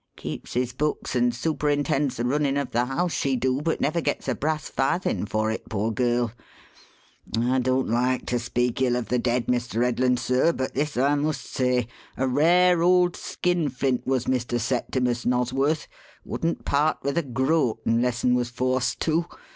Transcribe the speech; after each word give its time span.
Keeps 0.15 0.55
his 0.55 0.73
books 0.73 1.15
and 1.15 1.31
superintends 1.31 2.17
the 2.17 2.25
runnin' 2.25 2.57
of 2.57 2.71
the 2.71 2.85
house, 2.85 3.11
she 3.13 3.35
do, 3.35 3.61
but 3.61 3.79
never 3.79 4.01
gets 4.01 4.27
a 4.27 4.33
brass 4.33 4.67
farthin' 4.67 5.27
for 5.27 5.51
it, 5.51 5.69
poor 5.69 5.91
girl. 5.91 6.31
I 7.37 7.59
don't 7.59 7.87
like 7.87 8.25
to 8.25 8.39
speak 8.39 8.81
ill 8.81 8.95
of 8.95 9.09
the 9.09 9.19
dead, 9.19 9.45
Mr. 9.45 9.83
Headland, 9.83 10.17
sir, 10.19 10.53
but 10.53 10.73
this 10.73 10.97
I 10.97 11.13
must 11.13 11.45
say: 11.45 11.87
A 12.17 12.27
rare 12.27 12.81
old 12.81 13.15
skinflint 13.15 14.07
was 14.07 14.25
Mr. 14.25 14.59
Septimus 14.59 15.23
Nosworth 15.23 15.85
wouldn't 16.25 16.65
part 16.65 16.97
with 17.03 17.15
a 17.15 17.21
groat 17.21 17.79
unless 17.85 18.25
un 18.25 18.33
was 18.33 18.49
forced 18.49 18.99
to. 19.01 19.27